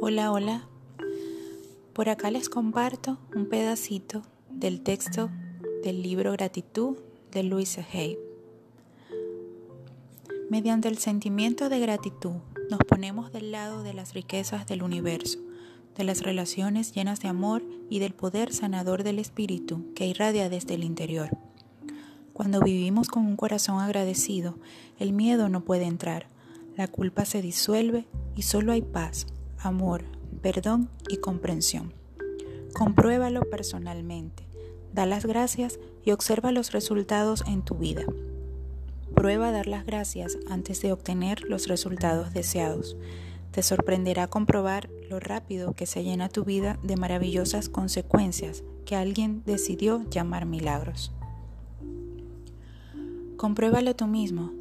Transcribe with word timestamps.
Hola, 0.00 0.30
hola. 0.30 0.68
Por 1.92 2.08
acá 2.08 2.30
les 2.30 2.48
comparto 2.48 3.18
un 3.34 3.48
pedacito 3.48 4.22
del 4.48 4.80
texto 4.80 5.28
del 5.82 6.02
libro 6.02 6.30
Gratitud 6.30 6.98
de 7.32 7.42
Louise 7.42 7.84
Hay. 7.92 8.16
Mediante 10.48 10.86
el 10.86 10.98
sentimiento 10.98 11.68
de 11.68 11.80
gratitud 11.80 12.36
nos 12.70 12.78
ponemos 12.86 13.32
del 13.32 13.50
lado 13.50 13.82
de 13.82 13.92
las 13.92 14.14
riquezas 14.14 14.68
del 14.68 14.84
universo, 14.84 15.40
de 15.96 16.04
las 16.04 16.22
relaciones 16.22 16.92
llenas 16.92 17.18
de 17.18 17.26
amor 17.26 17.64
y 17.90 17.98
del 17.98 18.14
poder 18.14 18.54
sanador 18.54 19.02
del 19.02 19.18
espíritu 19.18 19.92
que 19.96 20.06
irradia 20.06 20.48
desde 20.48 20.74
el 20.74 20.84
interior. 20.84 21.36
Cuando 22.32 22.60
vivimos 22.60 23.08
con 23.08 23.26
un 23.26 23.34
corazón 23.34 23.80
agradecido, 23.80 24.60
el 25.00 25.12
miedo 25.12 25.48
no 25.48 25.64
puede 25.64 25.86
entrar, 25.86 26.28
la 26.76 26.86
culpa 26.86 27.24
se 27.24 27.42
disuelve 27.42 28.06
y 28.36 28.42
solo 28.42 28.70
hay 28.70 28.82
paz, 28.82 29.26
amor, 29.60 30.04
perdón 30.42 30.88
y 31.08 31.18
comprensión. 31.18 31.92
Compruébalo 32.74 33.42
personalmente, 33.42 34.46
da 34.92 35.06
las 35.06 35.26
gracias 35.26 35.78
y 36.04 36.12
observa 36.12 36.52
los 36.52 36.72
resultados 36.72 37.44
en 37.46 37.62
tu 37.62 37.74
vida. 37.74 38.04
Prueba 39.14 39.48
a 39.48 39.52
dar 39.52 39.66
las 39.66 39.84
gracias 39.84 40.38
antes 40.48 40.80
de 40.80 40.92
obtener 40.92 41.42
los 41.42 41.66
resultados 41.66 42.32
deseados. 42.32 42.96
Te 43.50 43.62
sorprenderá 43.62 44.28
comprobar 44.28 44.88
lo 45.08 45.18
rápido 45.18 45.72
que 45.72 45.86
se 45.86 46.04
llena 46.04 46.28
tu 46.28 46.44
vida 46.44 46.78
de 46.82 46.96
maravillosas 46.96 47.68
consecuencias 47.68 48.62
que 48.84 48.94
alguien 48.94 49.42
decidió 49.44 50.04
llamar 50.10 50.46
milagros. 50.46 51.12
Compruébalo 53.36 53.94
tú 53.96 54.06
mismo. 54.06 54.52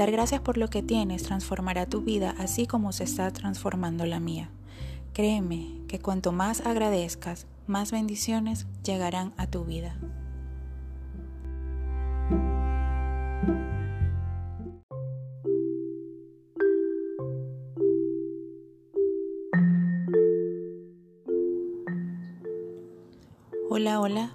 Dar 0.00 0.10
gracias 0.10 0.40
por 0.40 0.56
lo 0.56 0.68
que 0.68 0.82
tienes 0.82 1.24
transformará 1.24 1.84
tu 1.84 2.00
vida 2.00 2.34
así 2.38 2.66
como 2.66 2.90
se 2.90 3.04
está 3.04 3.30
transformando 3.32 4.06
la 4.06 4.18
mía. 4.18 4.48
Créeme 5.12 5.82
que 5.88 5.98
cuanto 5.98 6.32
más 6.32 6.62
agradezcas, 6.62 7.46
más 7.66 7.92
bendiciones 7.92 8.66
llegarán 8.82 9.34
a 9.36 9.46
tu 9.46 9.66
vida. 9.66 9.98
Hola, 23.68 24.00
hola. 24.00 24.30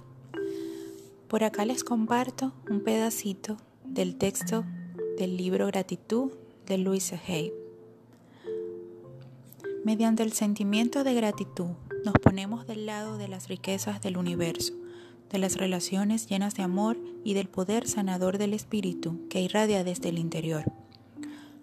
Por 1.26 1.42
acá 1.42 1.64
les 1.64 1.82
comparto 1.82 2.52
un 2.70 2.84
pedacito 2.84 3.56
del 3.84 4.14
texto 4.16 4.64
del 5.16 5.36
libro 5.36 5.66
Gratitud 5.66 6.32
de 6.66 6.78
Louise 6.78 7.18
Hay. 7.26 7.52
Mediante 9.84 10.22
el 10.22 10.32
sentimiento 10.32 11.04
de 11.04 11.14
gratitud 11.14 11.70
nos 12.04 12.14
ponemos 12.14 12.66
del 12.66 12.86
lado 12.86 13.16
de 13.16 13.28
las 13.28 13.48
riquezas 13.48 14.02
del 14.02 14.18
universo, 14.18 14.74
de 15.30 15.38
las 15.38 15.56
relaciones 15.56 16.26
llenas 16.26 16.54
de 16.54 16.62
amor 16.62 16.98
y 17.24 17.34
del 17.34 17.48
poder 17.48 17.88
sanador 17.88 18.36
del 18.36 18.52
espíritu 18.52 19.26
que 19.30 19.40
irradia 19.40 19.84
desde 19.84 20.10
el 20.10 20.18
interior. 20.18 20.64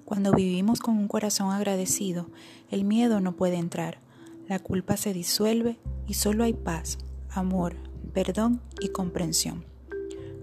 Cuando 0.04 0.32
vivimos 0.32 0.80
con 0.80 0.98
un 0.98 1.08
corazón 1.08 1.52
agradecido, 1.52 2.30
el 2.72 2.86
miedo 2.86 3.20
no 3.20 3.36
puede 3.36 3.58
entrar, 3.58 4.00
la 4.48 4.60
culpa 4.60 4.98
se 4.98 5.14
disuelve 5.14 5.78
y 6.08 6.16
solo 6.16 6.44
hay 6.44 6.54
paz, 6.54 6.98
amor, 7.30 7.76
perdón 8.14 8.62
y 8.80 8.90
comprensión. 8.90 9.64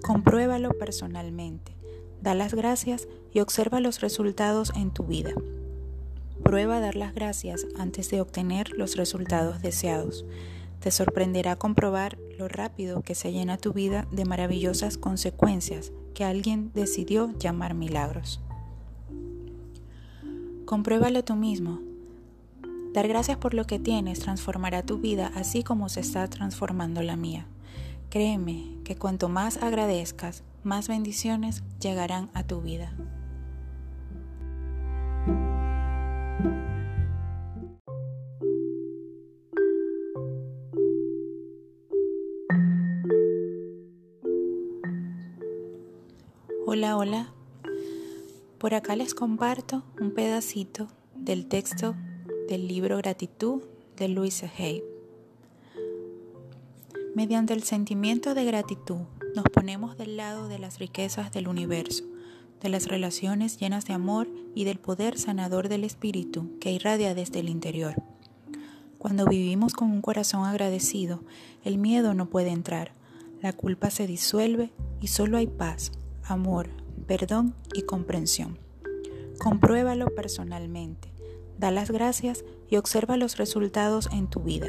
Compruébalo 0.03 0.71
personalmente, 0.79 1.80
da 2.21 2.35
las 2.35 2.55
gracias 2.55 3.09
y 3.33 3.41
observa 3.41 3.81
los 3.81 4.01
resultados 4.01 4.73
en 4.77 4.91
tu 4.91 5.05
vida. 5.05 5.33
Prueba 6.43 6.81
dar 6.81 6.97
las 6.97 7.15
gracias 7.15 7.67
antes 7.79 8.11
de 8.11 8.21
obtener 8.21 8.71
los 8.71 8.97
resultados 8.97 9.61
deseados. 9.63 10.25
Te 10.81 10.91
sorprenderá 10.91 11.57
comprobar 11.57 12.19
lo 12.39 12.49
rápido 12.49 13.03
que 13.03 13.15
se 13.15 13.33
llena 13.33 13.59
tu 13.59 13.73
vida 13.73 14.09
de 14.11 14.25
maravillosas 14.25 14.97
consecuencias 14.97 15.93
que 16.15 16.25
alguien 16.25 16.71
decidió 16.75 17.33
llamar 17.39 17.75
milagros. 17.75 18.41
Compruébalo 20.65 21.23
tú 21.25 21.37
mismo. 21.37 21.81
Dar 22.95 23.07
gracias 23.07 23.37
por 23.37 23.55
lo 23.55 23.67
que 23.67 23.79
tienes 23.79 24.21
transformará 24.21 24.83
tu 24.83 24.99
vida 24.99 25.31
así 25.35 25.63
como 25.63 25.89
se 25.89 26.01
está 26.01 26.27
transformando 26.29 27.03
la 27.03 27.17
mía. 27.17 27.47
Créeme 28.09 28.79
que 28.83 28.97
cuanto 28.97 29.29
más 29.29 29.59
agradezcas, 29.59 30.43
más 30.63 30.89
bendiciones 30.89 31.63
llegarán 31.81 32.31
a 32.35 32.45
tu 32.45 32.61
vida. 32.61 32.93
Hola, 46.67 46.97
hola. 46.97 47.33
Por 48.59 48.75
acá 48.75 48.95
les 48.95 49.15
comparto 49.15 49.83
un 50.01 50.13
pedacito 50.13 50.89
del 51.17 51.47
texto 51.47 51.95
del 52.49 52.69
libro 52.69 52.97
Gratitud 52.99 53.63
de 53.97 54.09
Louise 54.09 54.51
Hay. 54.59 54.83
Mediante 57.15 57.55
el 57.55 57.65
sentimiento 57.65 58.35
de 58.35 58.45
gratitud 58.45 59.01
nos 59.35 59.45
ponemos 59.45 59.97
del 59.97 60.17
lado 60.17 60.49
de 60.49 60.59
las 60.59 60.79
riquezas 60.79 61.33
del 61.33 61.49
universo, 61.49 62.05
de 62.61 62.69
las 62.69 62.87
relaciones 62.87 63.59
llenas 63.59 63.87
de 63.87 63.95
amor 63.95 64.29
y 64.55 64.65
del 64.65 64.79
poder 64.79 65.19
sanador 65.19 65.69
del 65.69 65.85
espíritu 65.85 66.59
que 66.61 66.73
irradia 66.73 67.15
desde 67.15 67.41
el 67.41 67.49
interior. 67.49 67.95
Cuando 68.99 69.27
vivimos 69.27 69.73
con 69.75 69.91
un 69.91 70.03
corazón 70.03 70.45
agradecido, 70.45 71.23
el 71.65 71.79
miedo 71.79 72.13
no 72.13 72.27
puede 72.27 72.51
entrar, 72.51 72.93
la 73.41 73.53
culpa 73.53 73.91
se 73.91 74.07
disuelve 74.07 74.73
y 75.01 75.07
solo 75.09 75.39
hay 75.39 75.47
paz, 75.47 75.93
amor, 76.25 76.69
perdón 77.07 77.55
y 77.73 77.83
comprensión. 77.83 78.59
Compruébalo 79.39 80.15
personalmente, 80.15 81.13
da 81.59 81.71
las 81.71 81.91
gracias 81.91 82.45
y 82.69 82.77
observa 82.77 83.17
los 83.17 83.39
resultados 83.39 84.09
en 84.13 84.27
tu 84.27 84.41
vida. 84.41 84.69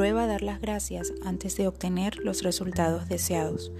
Prueba 0.00 0.22
a 0.22 0.26
dar 0.26 0.40
las 0.40 0.62
gracias 0.62 1.12
antes 1.26 1.58
de 1.58 1.68
obtener 1.68 2.16
los 2.24 2.42
resultados 2.42 3.06
deseados. 3.06 3.70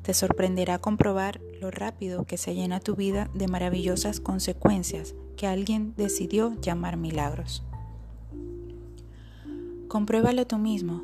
Te 0.00 0.14
sorprenderá 0.14 0.78
comprobar 0.78 1.38
lo 1.60 1.70
rápido 1.70 2.24
que 2.24 2.38
se 2.38 2.54
llena 2.54 2.80
tu 2.80 2.96
vida 2.96 3.28
de 3.34 3.46
maravillosas 3.46 4.18
consecuencias 4.20 5.14
que 5.36 5.46
alguien 5.46 5.92
decidió 5.98 6.58
llamar 6.62 6.96
milagros. 6.96 7.62
Compruébalo 9.88 10.46
tú 10.46 10.56
mismo. 10.56 11.02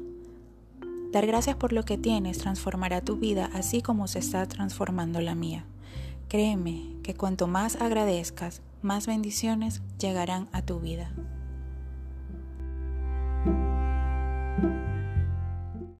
Dar 1.12 1.27
gracias 1.27 1.56
por 1.56 1.75
lo 1.75 1.84
que 1.84 1.99
tienes 1.99 2.39
transformará 2.39 3.03
tu 3.03 3.16
vida 3.16 3.50
así 3.53 3.83
como 3.83 4.09
se 4.09 4.21
está 4.21 4.49
transformando 4.49 5.21
la 5.21 5.34
mía. 5.34 5.66
Créeme 6.31 6.97
que 7.03 7.12
cuanto 7.12 7.47
más 7.47 7.77
agradezcas, 7.77 8.62
más 8.81 9.06
bendiciones 9.06 9.83
llegarán 9.99 10.49
a 10.50 10.62
tu 10.62 10.81
vida. 10.81 11.12